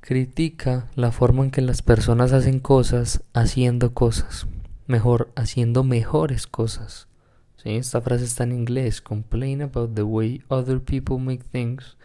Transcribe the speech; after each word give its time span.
critica 0.00 0.88
la 0.94 1.12
forma 1.12 1.44
en 1.44 1.50
que 1.50 1.60
las 1.60 1.82
personas 1.82 2.32
hacen 2.32 2.60
cosas 2.60 3.22
haciendo 3.34 3.94
cosas. 3.94 4.46
Mejor, 4.86 5.30
haciendo 5.36 5.84
mejores 5.84 6.46
cosas. 6.46 7.08
¿Sí? 7.56 7.70
Esta 7.70 8.00
frase 8.00 8.24
está 8.24 8.44
en 8.44 8.52
inglés. 8.52 9.00
Complain 9.00 9.62
about 9.62 9.94
the 9.94 10.02
way 10.02 10.42
other 10.48 10.80
people 10.80 11.18
make 11.18 11.44
things 11.44 11.96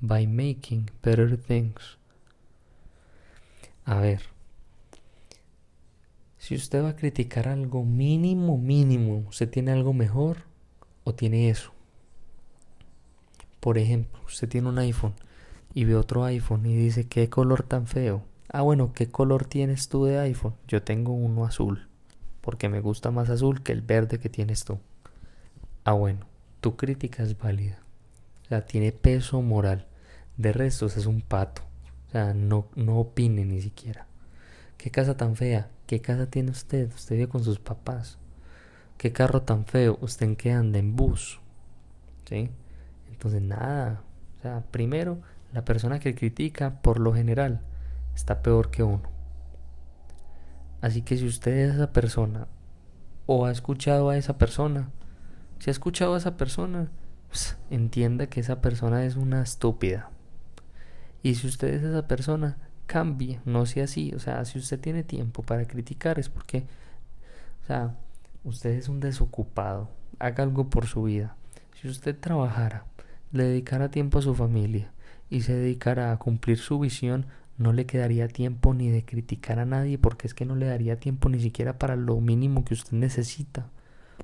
by 0.00 0.26
making 0.26 0.90
better 1.02 1.36
things. 1.36 1.98
A 3.84 3.96
ver. 3.96 4.20
Si 6.38 6.54
usted 6.54 6.82
va 6.82 6.90
a 6.90 6.96
criticar 6.96 7.48
algo 7.48 7.84
mínimo, 7.84 8.56
mínimo, 8.56 9.26
¿usted 9.28 9.48
tiene 9.50 9.72
algo 9.72 9.92
mejor 9.92 10.38
o 11.04 11.14
tiene 11.14 11.50
eso? 11.50 11.72
Por 13.60 13.76
ejemplo, 13.76 14.20
usted 14.24 14.48
tiene 14.48 14.68
un 14.68 14.78
iPhone 14.78 15.14
y 15.72 15.84
ve 15.84 15.94
otro 15.94 16.24
iPhone 16.24 16.66
y 16.66 16.76
dice, 16.76 17.06
qué 17.06 17.28
color 17.28 17.62
tan 17.62 17.86
feo. 17.86 18.24
Ah, 18.52 18.62
bueno, 18.62 18.92
¿qué 18.92 19.08
color 19.08 19.44
tienes 19.44 19.88
tú 19.88 20.04
de 20.04 20.18
iPhone? 20.18 20.54
Yo 20.66 20.82
tengo 20.82 21.12
uno 21.12 21.44
azul, 21.44 21.88
porque 22.40 22.68
me 22.68 22.80
gusta 22.80 23.10
más 23.10 23.30
azul 23.30 23.62
que 23.62 23.72
el 23.72 23.82
verde 23.82 24.18
que 24.18 24.28
tienes 24.28 24.64
tú. 24.64 24.78
Ah, 25.84 25.92
bueno, 25.92 26.26
tu 26.60 26.76
crítica 26.76 27.22
es 27.22 27.38
válida. 27.38 27.78
O 28.44 28.48
sea, 28.48 28.66
tiene 28.66 28.92
peso 28.92 29.40
moral. 29.42 29.86
De 30.36 30.52
resto, 30.52 30.86
es 30.86 31.06
un 31.06 31.20
pato. 31.20 31.62
O 32.08 32.10
sea, 32.10 32.34
no, 32.34 32.66
no 32.74 32.98
opine 32.98 33.44
ni 33.44 33.60
siquiera. 33.60 34.06
¿Qué 34.76 34.90
casa 34.90 35.16
tan 35.16 35.36
fea? 35.36 35.70
¿Qué 35.86 36.00
casa 36.00 36.26
tiene 36.26 36.50
usted? 36.50 36.92
Usted 36.92 37.16
vive 37.16 37.28
con 37.28 37.44
sus 37.44 37.60
papás. 37.60 38.18
¿Qué 38.98 39.12
carro 39.12 39.42
tan 39.42 39.64
feo? 39.64 39.98
¿Usted 40.00 40.26
en 40.26 40.36
qué 40.36 40.50
anda? 40.50 40.78
En 40.78 40.96
bus. 40.96 41.40
¿Sí? 42.28 42.50
Entonces, 43.10 43.42
nada. 43.42 44.02
O 44.38 44.42
sea, 44.42 44.64
primero, 44.70 45.20
la 45.52 45.64
persona 45.64 45.98
que 45.98 46.14
critica, 46.14 46.80
por 46.82 47.00
lo 47.00 47.12
general, 47.12 47.60
está 48.14 48.42
peor 48.42 48.70
que 48.70 48.82
uno. 48.82 49.02
Así 50.80 51.02
que 51.02 51.16
si 51.16 51.26
usted 51.26 51.52
es 51.52 51.74
esa 51.74 51.92
persona 51.92 52.46
o 53.26 53.46
ha 53.46 53.50
escuchado 53.50 54.10
a 54.10 54.16
esa 54.16 54.38
persona, 54.38 54.90
si 55.58 55.70
ha 55.70 55.72
escuchado 55.72 56.14
a 56.14 56.18
esa 56.18 56.36
persona, 56.36 56.90
pues, 57.28 57.56
entienda 57.70 58.26
que 58.28 58.40
esa 58.40 58.60
persona 58.60 59.04
es 59.04 59.16
una 59.16 59.42
estúpida. 59.42 60.10
Y 61.22 61.34
si 61.34 61.46
usted 61.46 61.68
es 61.74 61.82
esa 61.82 62.08
persona, 62.08 62.56
cambie, 62.86 63.40
no 63.44 63.66
sea 63.66 63.84
así. 63.84 64.12
O 64.14 64.18
sea, 64.18 64.44
si 64.44 64.58
usted 64.58 64.80
tiene 64.80 65.04
tiempo 65.04 65.42
para 65.42 65.66
criticar 65.66 66.18
es 66.18 66.28
porque, 66.28 66.66
o 67.62 67.66
sea, 67.66 67.94
usted 68.42 68.70
es 68.70 68.88
un 68.88 69.00
desocupado. 69.00 69.90
Haga 70.18 70.44
algo 70.44 70.70
por 70.70 70.86
su 70.86 71.04
vida. 71.04 71.36
Si 71.80 71.88
usted 71.88 72.18
trabajara, 72.18 72.86
le 73.32 73.44
dedicara 73.44 73.90
tiempo 73.90 74.18
a 74.18 74.22
su 74.22 74.34
familia, 74.34 74.92
y 75.30 75.42
se 75.42 75.54
dedicara 75.54 76.12
a 76.12 76.18
cumplir 76.18 76.58
su 76.58 76.78
visión, 76.80 77.26
no 77.56 77.72
le 77.72 77.86
quedaría 77.86 78.26
tiempo 78.26 78.74
ni 78.74 78.90
de 78.90 79.04
criticar 79.04 79.60
a 79.60 79.64
nadie 79.64 79.96
porque 79.96 80.26
es 80.26 80.34
que 80.34 80.44
no 80.44 80.56
le 80.56 80.66
daría 80.66 80.98
tiempo 80.98 81.28
ni 81.28 81.40
siquiera 81.40 81.78
para 81.78 81.94
lo 81.94 82.20
mínimo 82.20 82.64
que 82.64 82.74
usted 82.74 82.96
necesita. 82.96 83.70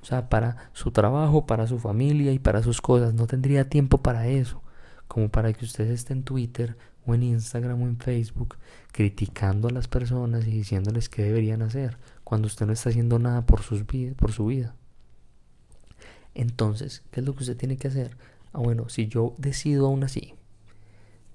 O 0.02 0.04
sea, 0.04 0.28
para 0.28 0.70
su 0.72 0.90
trabajo, 0.90 1.46
para 1.46 1.66
su 1.66 1.78
familia 1.78 2.32
y 2.32 2.38
para 2.38 2.62
sus 2.62 2.80
cosas. 2.80 3.14
No 3.14 3.26
tendría 3.26 3.68
tiempo 3.68 3.98
para 3.98 4.26
eso. 4.26 4.62
Como 5.08 5.28
para 5.28 5.52
que 5.52 5.64
usted 5.64 5.88
esté 5.90 6.12
en 6.12 6.22
Twitter 6.22 6.76
o 7.06 7.14
en 7.14 7.22
Instagram 7.22 7.82
o 7.82 7.86
en 7.86 7.98
Facebook 7.98 8.56
criticando 8.92 9.68
a 9.68 9.72
las 9.72 9.86
personas 9.88 10.46
y 10.46 10.50
diciéndoles 10.50 11.08
qué 11.08 11.22
deberían 11.22 11.62
hacer 11.62 11.98
cuando 12.24 12.46
usted 12.46 12.66
no 12.66 12.72
está 12.72 12.90
haciendo 12.90 13.18
nada 13.18 13.46
por, 13.46 13.62
sus 13.62 13.84
por 14.16 14.32
su 14.32 14.46
vida. 14.46 14.74
Entonces, 16.34 17.02
¿qué 17.10 17.20
es 17.20 17.26
lo 17.26 17.34
que 17.34 17.44
usted 17.44 17.56
tiene 17.56 17.76
que 17.76 17.88
hacer? 17.88 18.16
Ah, 18.52 18.58
bueno, 18.58 18.88
si 18.88 19.06
yo 19.06 19.34
decido 19.38 19.86
aún 19.86 20.02
así 20.04 20.34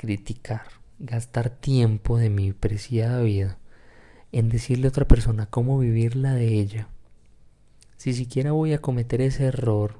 criticar, 0.02 0.64
gastar 0.98 1.52
tiempo 1.52 2.18
de 2.18 2.32
mi 2.32 2.54
preciada 2.54 3.22
vida 3.22 3.60
en 4.32 4.50
decirle 4.50 4.88
a 4.88 4.90
otra 4.90 5.08
persona 5.08 5.46
cómo 5.46 5.78
vivir 5.78 6.16
la 6.16 6.34
de 6.34 6.56
ella, 6.56 6.88
si 7.98 8.16
siquiera 8.16 8.52
voy 8.52 8.74
a 8.74 8.82
cometer 8.82 9.22
ese 9.22 9.46
error, 9.46 10.00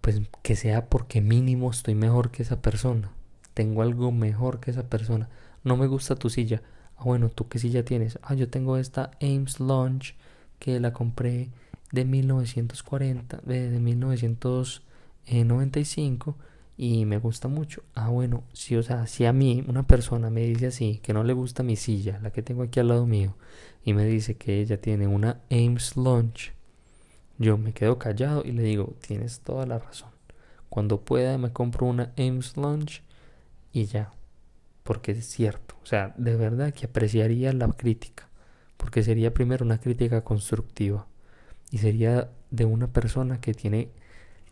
pues 0.00 0.22
que 0.42 0.56
sea 0.56 0.88
porque 0.88 1.20
mínimo 1.20 1.70
estoy 1.70 1.94
mejor 1.94 2.32
que 2.32 2.42
esa 2.42 2.60
persona, 2.60 3.12
tengo 3.54 3.82
algo 3.82 4.10
mejor 4.10 4.58
que 4.58 4.72
esa 4.72 4.88
persona, 4.88 5.28
no 5.62 5.76
me 5.76 5.86
gusta 5.86 6.16
tu 6.16 6.28
silla, 6.28 6.62
ah 6.96 7.04
bueno, 7.04 7.28
tú 7.28 7.46
qué 7.46 7.60
silla 7.60 7.84
tienes, 7.84 8.18
ah 8.22 8.34
yo 8.34 8.48
tengo 8.48 8.76
esta 8.76 9.12
Ames 9.20 9.60
Launch 9.60 10.16
que 10.58 10.80
la 10.80 10.92
compré 10.92 11.50
de 11.92 12.04
1940, 12.04 13.40
de, 13.44 13.70
de 13.70 13.78
1995 13.78 16.36
y 16.84 17.06
me 17.06 17.18
gusta 17.18 17.46
mucho. 17.46 17.84
Ah, 17.94 18.08
bueno, 18.08 18.42
si, 18.52 18.74
o 18.74 18.82
sea, 18.82 19.06
si 19.06 19.24
a 19.24 19.32
mí 19.32 19.64
una 19.68 19.84
persona 19.84 20.30
me 20.30 20.40
dice 20.40 20.66
así, 20.66 20.98
que 21.00 21.12
no 21.12 21.22
le 21.22 21.32
gusta 21.32 21.62
mi 21.62 21.76
silla, 21.76 22.18
la 22.20 22.32
que 22.32 22.42
tengo 22.42 22.64
aquí 22.64 22.80
al 22.80 22.88
lado 22.88 23.06
mío, 23.06 23.36
y 23.84 23.94
me 23.94 24.04
dice 24.04 24.36
que 24.36 24.60
ella 24.60 24.80
tiene 24.80 25.06
una 25.06 25.40
Ames 25.48 25.96
Lunch, 25.96 26.52
yo 27.38 27.56
me 27.56 27.72
quedo 27.72 28.00
callado 28.00 28.42
y 28.44 28.50
le 28.50 28.64
digo, 28.64 28.96
tienes 29.06 29.42
toda 29.42 29.64
la 29.64 29.78
razón. 29.78 30.10
Cuando 30.68 31.02
pueda 31.02 31.38
me 31.38 31.52
compro 31.52 31.86
una 31.86 32.12
Ames 32.18 32.56
Lunch 32.56 33.04
y 33.72 33.84
ya, 33.84 34.12
porque 34.82 35.12
es 35.12 35.24
cierto, 35.24 35.76
o 35.84 35.86
sea, 35.86 36.12
de 36.16 36.34
verdad 36.34 36.74
que 36.74 36.86
apreciaría 36.86 37.52
la 37.52 37.68
crítica, 37.68 38.28
porque 38.76 39.04
sería 39.04 39.32
primero 39.32 39.64
una 39.64 39.78
crítica 39.78 40.24
constructiva 40.24 41.06
y 41.70 41.78
sería 41.78 42.32
de 42.50 42.64
una 42.64 42.88
persona 42.88 43.40
que 43.40 43.54
tiene 43.54 43.92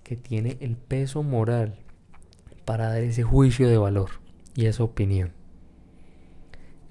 que 0.05 0.17
tiene 0.17 0.59
el 0.61 0.77
peso 0.77 1.25
moral 1.25 1.81
para 2.71 2.91
dar 2.91 3.03
ese 3.03 3.25
juicio 3.25 3.69
de 3.69 3.79
valor 3.79 4.11
y 4.55 4.67
esa 4.67 4.85
opinión. 4.85 5.33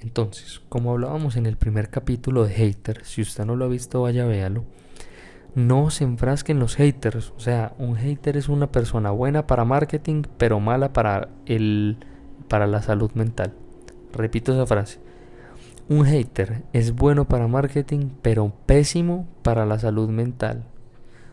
Entonces, 0.02 0.60
como 0.68 0.92
hablábamos 0.92 1.38
en 1.38 1.46
el 1.46 1.56
primer 1.56 1.90
capítulo 1.90 2.44
de 2.44 2.54
haters, 2.54 3.08
si 3.08 3.22
usted 3.22 3.46
no 3.46 3.56
lo 3.56 3.64
ha 3.64 3.70
visto, 3.70 4.02
vaya 4.02 4.26
véalo. 4.26 4.66
No 5.56 5.90
se 5.90 6.04
enfrasquen 6.04 6.60
los 6.60 6.76
haters. 6.76 7.32
O 7.38 7.40
sea, 7.40 7.76
un 7.78 7.96
hater 7.96 8.36
es 8.36 8.50
una 8.50 8.70
persona 8.74 9.12
buena 9.12 9.48
para 9.48 9.64
marketing, 9.64 10.24
pero 10.38 10.60
mala 10.60 10.92
para 10.92 11.30
el 11.46 11.96
para 12.50 12.68
la 12.68 12.82
salud 12.82 13.12
mental. 13.14 13.54
Repito 14.12 14.52
esa 14.52 14.66
frase. 14.66 15.00
Un 15.88 16.04
hater 16.04 16.64
es 16.74 16.94
bueno 16.94 17.24
para 17.30 17.48
marketing, 17.48 18.10
pero 18.22 18.52
pésimo 18.66 19.30
para 19.44 19.66
la 19.66 19.80
salud 19.80 20.10
mental. 20.10 20.66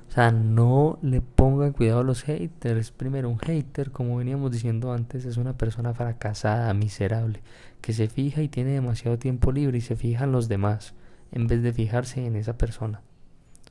O 0.08 0.12
sea, 0.12 0.30
no 0.30 0.98
le 1.02 1.20
pongan 1.20 1.72
cuidado 1.72 2.00
a 2.00 2.04
los 2.04 2.22
haters. 2.22 2.90
Primero, 2.90 3.28
un 3.28 3.38
hater, 3.38 3.90
como 3.90 4.16
veníamos 4.16 4.50
diciendo 4.50 4.92
antes, 4.92 5.24
es 5.24 5.36
una 5.36 5.58
persona 5.58 5.94
fracasada, 5.94 6.72
miserable, 6.74 7.42
que 7.80 7.92
se 7.92 8.08
fija 8.08 8.42
y 8.42 8.48
tiene 8.48 8.70
demasiado 8.70 9.18
tiempo 9.18 9.52
libre 9.52 9.78
y 9.78 9.82
se 9.82 9.96
fija 9.96 10.24
en 10.24 10.32
los 10.32 10.48
demás, 10.48 10.94
en 11.32 11.46
vez 11.46 11.62
de 11.62 11.72
fijarse 11.72 12.24
en 12.24 12.36
esa 12.36 12.56
persona. 12.56 13.02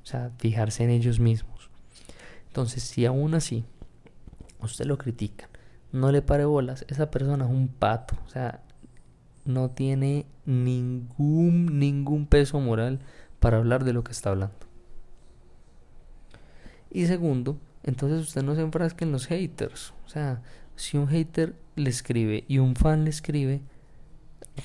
O 0.04 0.06
sea, 0.06 0.32
fijarse 0.38 0.84
en 0.84 0.92
ellos 0.92 1.20
mismos. 1.20 1.72
Entonces, 2.48 2.84
si 2.84 3.06
aún 3.06 3.34
así 3.34 3.66
usted 4.62 4.86
lo 4.86 4.98
critica, 4.98 5.50
no 5.92 6.12
le 6.12 6.22
pare 6.22 6.46
bolas, 6.46 6.86
esa 6.90 7.10
persona 7.10 7.46
es 7.46 7.52
un 7.52 7.70
pato. 7.70 8.16
O 8.26 8.30
sea, 8.30 8.62
no 9.46 9.72
tiene 9.72 10.26
ningún, 10.46 11.80
ningún 11.80 12.28
peso 12.28 12.60
moral 12.60 13.00
para 13.40 13.58
hablar 13.58 13.84
de 13.84 13.94
lo 13.94 14.04
que 14.04 14.12
está 14.12 14.30
hablando. 14.32 14.56
Y 16.92 17.06
segundo, 17.08 17.58
entonces 17.84 18.22
usted 18.22 18.44
no 18.44 18.56
se 18.56 18.62
enfrasque 18.62 19.06
en 19.06 19.12
los 19.12 19.28
haters. 19.28 19.94
O 20.06 20.10
sea, 20.10 20.42
si 20.76 20.98
un 20.98 21.08
hater 21.08 21.56
le 21.76 21.90
escribe 21.90 22.44
y 22.48 22.60
un 22.60 22.76
fan 22.76 23.04
le 23.04 23.10
escribe, 23.10 23.62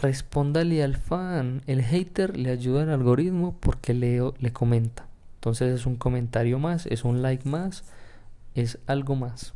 respóndale 0.00 0.82
al 0.82 0.97
fan. 0.97 1.62
El 1.66 1.82
hater 1.82 2.36
le 2.36 2.50
ayuda 2.50 2.82
al 2.82 2.91
algoritmo 2.91 3.56
porque 3.60 3.94
le, 3.94 4.20
le 4.38 4.53
comenta. 4.53 5.06
Entonces 5.36 5.81
es 5.81 5.86
un 5.86 5.97
comentario 5.97 6.58
más, 6.58 6.86
es 6.86 7.04
un 7.04 7.22
like 7.22 7.48
más, 7.48 7.84
es 8.54 8.78
algo 8.87 9.16
más. 9.16 9.54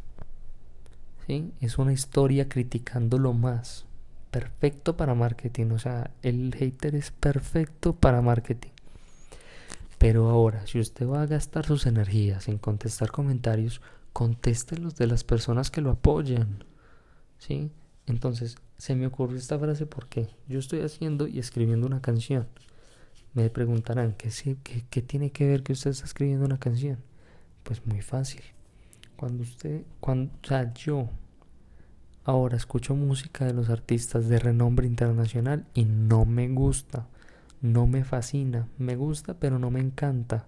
¿Sí? 1.27 1.53
Es 1.61 1.79
una 1.79 1.93
historia 1.93 2.49
criticándolo 2.49 3.33
más. 3.33 3.87
Perfecto 4.31 4.97
para 4.97 5.15
marketing. 5.15 5.71
O 5.71 5.79
sea, 5.79 6.11
el 6.23 6.55
hater 6.55 6.95
es 6.97 7.11
perfecto 7.11 7.95
para 7.95 8.21
marketing. 8.21 8.74
Pero 10.05 10.29
ahora, 10.29 10.67
si 10.67 10.79
usted 10.79 11.09
va 11.09 11.23
a 11.23 11.27
gastar 11.27 11.65
sus 11.65 11.87
energías 11.87 12.49
en 12.49 12.59
contestar 12.59 13.11
comentarios, 13.11 13.81
contéstelos 14.13 14.97
de 14.97 15.07
las 15.07 15.25
personas 15.25 15.71
que 15.71 15.81
lo 15.81 15.91
apoyan. 15.93 16.63
¿Sí? 17.39 17.71
Entonces, 18.05 18.59
se 18.77 18.97
me 18.97 19.07
ocurrió 19.07 19.39
esta 19.39 19.59
frase 19.59 19.87
porque 19.87 20.29
yo 20.47 20.59
estoy 20.59 20.83
haciendo 20.83 21.27
y 21.27 21.39
escribiendo 21.39 21.87
una 21.87 22.03
canción. 22.03 22.47
Me 23.33 23.49
preguntarán, 23.49 24.13
¿qué, 24.13 24.29
qué, 24.63 24.85
qué 24.91 25.01
tiene 25.01 25.31
que 25.31 25.49
ver 25.49 25.63
que 25.63 25.73
usted 25.73 25.93
está 25.93 26.05
escribiendo 26.05 26.45
una 26.45 26.59
canción? 26.59 26.99
Pues 27.63 27.87
muy 27.87 28.03
fácil. 28.03 28.43
Cuando 29.17 29.43
usted, 29.43 29.85
cuando, 30.01 30.35
o 30.35 30.47
sea, 30.47 30.75
yo 30.75 31.09
ahora 32.25 32.59
escucho 32.59 32.95
música 32.95 33.47
de 33.47 33.55
los 33.55 33.71
artistas 33.71 34.29
de 34.29 34.39
renombre 34.39 34.87
internacional 34.87 35.65
y 35.73 35.87
no 35.87 36.27
me 36.27 36.47
gusta 36.51 37.09
no 37.65 37.87
me 37.87 38.05
fascina, 38.05 38.69
me 38.77 38.95
gusta 38.95 39.39
pero 39.41 39.59
no 39.59 39.71
me 39.71 39.81
encanta. 39.81 40.45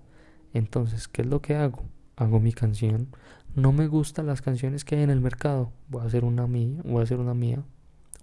Entonces, 0.52 1.08
¿qué 1.08 1.22
es 1.22 1.28
lo 1.28 1.40
que 1.40 1.54
hago? 1.54 1.82
Hago 2.14 2.40
mi 2.40 2.52
canción. 2.52 3.08
No 3.54 3.72
me 3.72 3.86
gustan 3.86 4.26
las 4.26 4.42
canciones 4.42 4.84
que 4.84 4.96
hay 4.96 5.02
en 5.02 5.08
el 5.08 5.22
mercado. 5.22 5.72
Voy 5.88 6.02
a 6.02 6.04
hacer 6.04 6.26
una 6.26 6.46
mía, 6.46 6.82
voy 6.84 7.00
a 7.00 7.04
hacer 7.04 7.18
una 7.18 7.32
mía. 7.32 7.62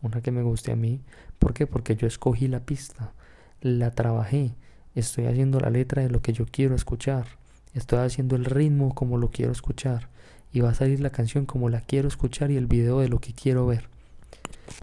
una 0.04 0.22
que 0.22 0.30
me 0.30 0.44
guste 0.44 0.72
a 0.72 0.76
mí. 0.76 1.02
¿Por 1.40 1.56
qué? 1.56 1.66
Porque 1.66 1.96
yo 1.96 2.06
escogí 2.06 2.48
la 2.48 2.60
pista, 2.60 3.14
la 3.62 3.90
trabajé, 3.90 4.54
estoy 4.94 5.26
haciendo 5.26 5.60
la 5.60 5.72
letra 5.72 6.04
de 6.04 6.12
lo 6.12 6.22
que 6.22 6.34
yo 6.34 6.46
quiero 6.46 6.76
escuchar, 6.76 7.26
estoy 7.74 7.98
haciendo 7.98 8.36
el 8.36 8.46
ritmo 8.46 8.94
como 8.94 9.18
lo 9.18 9.32
quiero 9.32 9.54
escuchar 9.54 10.10
y 10.52 10.60
va 10.62 10.70
a 10.70 10.76
salir 10.76 11.00
la 11.00 11.10
canción 11.10 11.48
como 11.48 11.70
la 11.70 11.82
quiero 11.82 12.08
escuchar 12.08 12.52
y 12.52 12.58
el 12.58 12.68
video 12.68 13.00
de 13.00 13.10
lo 13.10 13.20
que 13.20 13.34
quiero 13.34 13.66
ver. 13.66 13.93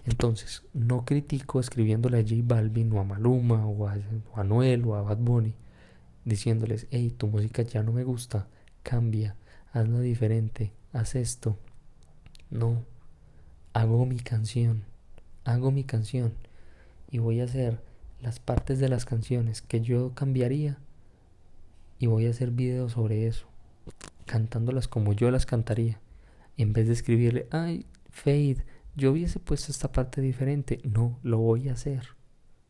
Entonces, 0.04 0.62
no 0.72 1.04
critico 1.04 1.60
escribiéndole 1.60 2.19
a 2.19 2.22
J 2.22 2.37
Balvin 2.42 2.92
o 2.92 3.00
a 3.00 3.04
Maluma 3.04 3.66
o 3.66 3.88
a, 3.88 4.44
Noel 4.44 4.84
o 4.84 4.94
a 4.94 5.02
Bad 5.02 5.19
Bunny 5.19 5.54
diciéndoles, 6.25 6.87
hey, 6.90 7.10
tu 7.10 7.26
música 7.26 7.62
ya 7.62 7.82
no 7.82 7.92
me 7.92 8.04
gusta, 8.04 8.46
cambia, 8.82 9.37
hazla 9.72 10.00
diferente, 10.00 10.72
haz 10.92 11.14
esto. 11.14 11.58
No, 12.50 12.84
hago 13.72 14.06
mi 14.06 14.19
canción, 14.19 14.84
hago 15.44 15.70
mi 15.70 15.84
canción 15.84 16.34
y 17.10 17.19
voy 17.19 17.40
a 17.40 17.44
hacer 17.44 17.81
las 18.20 18.38
partes 18.38 18.78
de 18.78 18.88
las 18.88 19.04
canciones 19.04 19.62
que 19.62 19.81
yo 19.81 20.14
cambiaría 20.14 20.78
y 21.98 22.06
voy 22.06 22.26
a 22.26 22.31
hacer 22.31 22.50
videos 22.50 22.92
sobre 22.92 23.26
eso, 23.26 23.46
cantándolas 24.26 24.88
como 24.88 25.12
yo 25.12 25.31
las 25.31 25.46
cantaría, 25.46 26.00
en 26.56 26.72
vez 26.72 26.87
de 26.87 26.94
escribirle, 26.94 27.46
ay, 27.50 27.87
Fade, 28.10 28.64
yo 28.96 29.12
hubiese 29.12 29.38
puesto 29.38 29.72
esta 29.72 29.92
parte 29.92 30.20
diferente, 30.20 30.81
no, 30.84 31.19
lo 31.22 31.38
voy 31.38 31.69
a 31.69 31.75
hacer, 31.75 32.16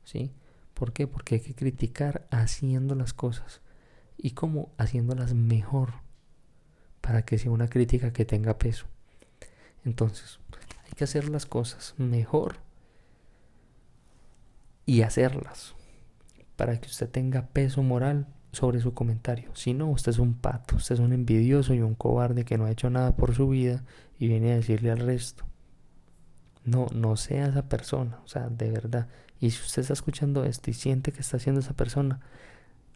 ¿sí? 0.04 0.32
¿Por 0.74 0.92
qué? 0.92 1.06
Porque 1.06 1.36
hay 1.36 1.40
que 1.40 1.54
criticar 1.54 2.26
haciendo 2.30 2.94
las 2.94 3.12
cosas 3.12 3.60
y 4.16 4.32
cómo 4.32 4.72
haciéndolas 4.78 5.34
mejor 5.34 5.94
para 7.00 7.22
que 7.24 7.38
sea 7.38 7.50
una 7.50 7.68
crítica 7.68 8.12
que 8.12 8.24
tenga 8.24 8.58
peso. 8.58 8.86
Entonces, 9.84 10.40
hay 10.84 10.92
que 10.92 11.04
hacer 11.04 11.28
las 11.28 11.46
cosas 11.46 11.94
mejor 11.98 12.56
y 14.86 15.02
hacerlas 15.02 15.74
para 16.56 16.78
que 16.80 16.88
usted 16.88 17.08
tenga 17.08 17.46
peso 17.48 17.82
moral 17.82 18.26
sobre 18.52 18.80
su 18.80 18.92
comentario. 18.92 19.54
Si 19.54 19.72
no, 19.72 19.88
usted 19.88 20.10
es 20.12 20.18
un 20.18 20.34
pato, 20.34 20.76
usted 20.76 20.96
es 20.96 21.00
un 21.00 21.12
envidioso 21.12 21.74
y 21.74 21.80
un 21.80 21.94
cobarde 21.94 22.44
que 22.44 22.58
no 22.58 22.66
ha 22.66 22.70
hecho 22.70 22.90
nada 22.90 23.16
por 23.16 23.34
su 23.34 23.48
vida 23.48 23.84
y 24.18 24.28
viene 24.28 24.52
a 24.52 24.56
decirle 24.56 24.90
al 24.90 24.98
resto. 24.98 25.44
No, 26.64 26.86
no 26.92 27.16
sea 27.16 27.46
esa 27.46 27.68
persona, 27.68 28.18
o 28.24 28.28
sea, 28.28 28.48
de 28.48 28.70
verdad. 28.70 29.08
Y 29.40 29.50
si 29.50 29.62
usted 29.62 29.82
está 29.82 29.94
escuchando 29.94 30.44
esto 30.44 30.70
y 30.70 30.74
siente 30.74 31.12
que 31.12 31.20
está 31.20 31.38
haciendo 31.38 31.60
esa 31.60 31.74
persona, 31.74 32.20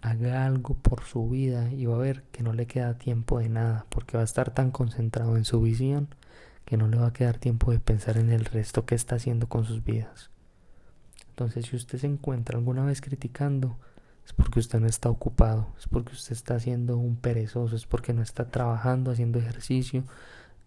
haga 0.02 0.44
algo 0.44 0.74
por 0.74 1.02
su 1.04 1.28
vida 1.30 1.72
y 1.72 1.86
va 1.86 1.94
a 1.96 1.98
ver 1.98 2.24
que 2.30 2.42
no 2.42 2.52
le 2.52 2.66
queda 2.66 2.98
tiempo 2.98 3.38
de 3.38 3.48
nada, 3.48 3.86
porque 3.88 4.18
va 4.18 4.22
a 4.22 4.26
estar 4.26 4.52
tan 4.52 4.70
concentrado 4.70 5.36
en 5.38 5.46
su 5.46 5.62
visión 5.62 6.08
que 6.66 6.76
no 6.76 6.88
le 6.88 6.98
va 6.98 7.08
a 7.08 7.12
quedar 7.12 7.38
tiempo 7.38 7.72
de 7.72 7.80
pensar 7.80 8.18
en 8.18 8.30
el 8.30 8.44
resto 8.44 8.84
que 8.84 8.94
está 8.94 9.16
haciendo 9.16 9.48
con 9.48 9.64
sus 9.64 9.82
vidas. 9.82 10.30
Entonces, 11.30 11.66
si 11.66 11.76
usted 11.76 11.98
se 11.98 12.06
encuentra 12.06 12.58
alguna 12.58 12.84
vez 12.84 13.00
criticando, 13.00 13.78
es 14.26 14.32
porque 14.32 14.60
usted 14.60 14.80
no 14.80 14.86
está 14.86 15.10
ocupado, 15.10 15.68
es 15.78 15.88
porque 15.88 16.12
usted 16.12 16.32
está 16.32 16.54
haciendo 16.54 16.96
un 16.96 17.16
perezoso, 17.16 17.74
es 17.74 17.86
porque 17.86 18.12
no 18.12 18.22
está 18.22 18.50
trabajando, 18.50 19.10
haciendo 19.10 19.38
ejercicio, 19.38 20.04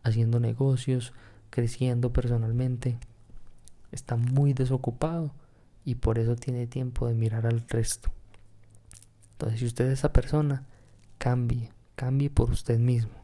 haciendo 0.03 0.39
negocios, 0.39 1.13
creciendo 1.57 2.13
personalmente. 2.13 2.99
Está 3.91 4.15
muy 4.15 4.53
desocupado 4.53 5.33
y 5.83 5.95
por 5.95 6.19
eso 6.19 6.35
tiene 6.35 6.67
tiempo 6.67 7.07
de 7.07 7.15
mirar 7.15 7.47
al 7.47 7.67
resto. 7.67 8.11
Entonces, 9.31 9.59
si 9.61 9.65
usted 9.65 9.87
es 9.87 9.93
esa 9.93 10.13
persona, 10.13 10.67
cambie, 11.17 11.71
cambie 11.95 12.29
por 12.29 12.51
usted 12.51 12.77
mismo. 12.77 13.17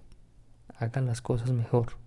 Hagan 0.80 1.06
las 1.06 1.22
cosas 1.22 1.52
mejor. 1.52 1.98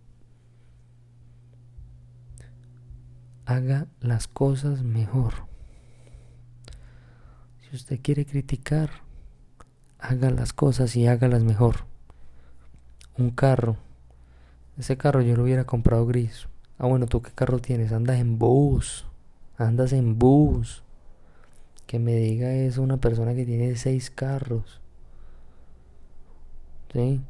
haga 3.46 3.86
las 4.00 4.26
cosas 4.26 4.82
mejor. 4.82 5.46
Si 7.62 7.76
usted 7.76 8.00
quiere 8.02 8.26
criticar, 8.26 8.90
haga 10.00 10.30
las 10.30 10.52
cosas 10.52 10.96
y 10.96 11.06
hágalas 11.06 11.44
mejor. 11.44 11.86
Un 13.16 13.30
carro. 13.30 13.76
Ese 14.78 14.96
carro 14.96 15.22
yo 15.22 15.36
lo 15.36 15.44
hubiera 15.44 15.64
comprado 15.64 16.06
gris. 16.06 16.48
Ah, 16.78 16.86
bueno, 16.86 17.06
¿tú 17.06 17.22
qué 17.22 17.30
carro 17.32 17.58
tienes? 17.58 17.92
Andas 17.92 18.18
en 18.18 18.38
bus. 18.38 19.06
Andas 19.56 19.92
en 19.92 20.18
bus. 20.18 20.82
Que 21.86 21.98
me 21.98 22.14
diga 22.16 22.52
eso 22.52 22.82
una 22.82 22.98
persona 22.98 23.34
que 23.34 23.46
tiene 23.46 23.76
seis 23.76 24.10
carros. 24.10 24.80
¿Sí? 26.92 27.22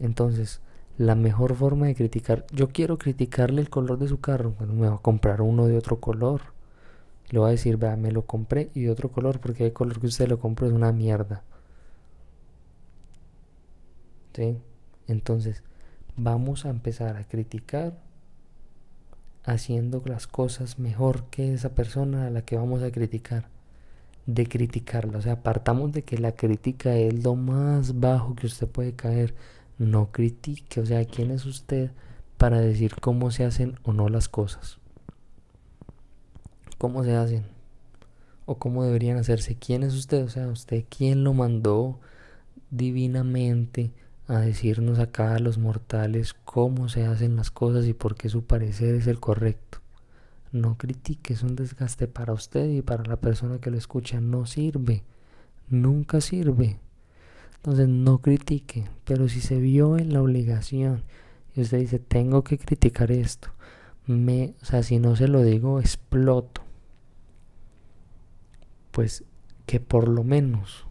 Entonces, 0.00 0.60
la 0.98 1.14
mejor 1.14 1.54
forma 1.54 1.86
de 1.86 1.94
criticar. 1.94 2.44
Yo 2.52 2.68
quiero 2.68 2.98
criticarle 2.98 3.62
el 3.62 3.70
color 3.70 3.98
de 3.98 4.08
su 4.08 4.20
carro. 4.20 4.54
Bueno, 4.58 4.74
me 4.74 4.88
va 4.88 4.96
a 4.96 4.98
comprar 4.98 5.42
uno 5.42 5.66
de 5.66 5.76
otro 5.76 6.00
color. 6.00 6.40
Le 7.30 7.38
voy 7.38 7.48
a 7.48 7.52
decir, 7.52 7.76
vea, 7.76 7.96
me 7.96 8.10
lo 8.10 8.22
compré 8.26 8.70
y 8.74 8.82
de 8.82 8.90
otro 8.90 9.10
color 9.10 9.38
porque 9.38 9.66
el 9.66 9.72
color 9.72 10.00
que 10.00 10.06
usted 10.08 10.28
lo 10.28 10.40
compró 10.40 10.66
es 10.66 10.72
una 10.72 10.92
mierda. 10.92 11.44
¿Sí? 14.34 14.58
Entonces, 15.06 15.62
vamos 16.16 16.64
a 16.66 16.70
empezar 16.70 17.16
a 17.16 17.24
criticar 17.24 17.94
haciendo 19.44 20.02
las 20.04 20.26
cosas 20.26 20.78
mejor 20.78 21.24
que 21.30 21.54
esa 21.54 21.74
persona 21.74 22.26
a 22.26 22.30
la 22.30 22.42
que 22.42 22.56
vamos 22.56 22.82
a 22.82 22.90
criticar. 22.90 23.48
De 24.26 24.46
criticarla. 24.46 25.18
O 25.18 25.22
sea, 25.22 25.32
apartamos 25.34 25.92
de 25.92 26.02
que 26.02 26.18
la 26.18 26.32
crítica 26.32 26.94
es 26.96 27.24
lo 27.24 27.34
más 27.34 27.98
bajo 27.98 28.34
que 28.36 28.46
usted 28.46 28.68
puede 28.68 28.92
caer 28.92 29.34
no 29.80 30.12
critique, 30.12 30.78
o 30.78 30.84
sea, 30.84 31.02
¿quién 31.06 31.30
es 31.30 31.46
usted 31.46 31.90
para 32.36 32.60
decir 32.60 32.96
cómo 33.00 33.30
se 33.30 33.44
hacen 33.44 33.78
o 33.82 33.94
no 33.94 34.10
las 34.10 34.28
cosas? 34.28 34.78
¿Cómo 36.76 37.02
se 37.02 37.16
hacen? 37.16 37.44
¿O 38.44 38.56
cómo 38.56 38.84
deberían 38.84 39.16
hacerse? 39.16 39.56
¿Quién 39.56 39.82
es 39.82 39.94
usted? 39.94 40.22
O 40.22 40.28
sea, 40.28 40.48
¿usted 40.48 40.84
quién 40.90 41.24
lo 41.24 41.32
mandó 41.32 41.98
divinamente 42.70 43.90
a 44.30 44.40
decirnos 44.40 45.00
acá 45.00 45.34
a 45.34 45.40
los 45.40 45.58
mortales 45.58 46.34
cómo 46.44 46.88
se 46.88 47.04
hacen 47.04 47.34
las 47.34 47.50
cosas 47.50 47.86
y 47.86 47.94
por 47.94 48.14
qué 48.14 48.28
su 48.28 48.44
parecer 48.44 48.94
es 48.94 49.08
el 49.08 49.18
correcto? 49.18 49.78
No 50.52 50.78
critique, 50.78 51.34
es 51.34 51.42
un 51.42 51.56
desgaste 51.56 52.06
para 52.06 52.32
usted 52.32 52.68
y 52.70 52.82
para 52.82 53.04
la 53.04 53.16
persona 53.16 53.58
que 53.58 53.70
lo 53.70 53.76
escucha. 53.76 54.20
No 54.20 54.46
sirve, 54.46 55.02
nunca 55.68 56.20
sirve. 56.20 56.78
Entonces 57.56 57.88
no 57.88 58.18
critique, 58.18 58.88
pero 59.04 59.28
si 59.28 59.40
se 59.40 59.58
vio 59.58 59.98
en 59.98 60.12
la 60.12 60.22
obligación 60.22 61.02
y 61.54 61.60
usted 61.62 61.78
dice, 61.78 61.98
tengo 61.98 62.42
que 62.44 62.56
criticar 62.56 63.10
esto, 63.10 63.50
me, 64.06 64.54
o 64.62 64.64
sea, 64.64 64.82
si 64.82 64.98
no 64.98 65.16
se 65.16 65.28
lo 65.28 65.42
digo, 65.42 65.80
exploto. 65.80 66.62
Pues 68.92 69.24
que 69.66 69.78
por 69.80 70.08
lo 70.08 70.24
menos 70.24 70.86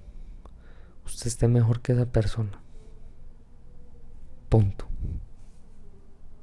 usted 1.06 1.28
esté 1.28 1.48
mejor 1.48 1.82
que 1.82 1.94
esa 1.94 2.06
persona. 2.06 2.62
Punto. 4.50 4.89